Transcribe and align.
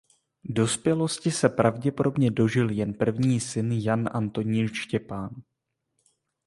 Dospělosti 0.43 1.31
se 1.31 1.49
pravděpodobně 1.49 2.31
dožil 2.31 2.69
jen 2.71 2.93
první 2.93 3.39
syn 3.39 3.71
Jan 3.71 4.09
Antonín 4.13 4.67
Štěpán. 4.67 5.29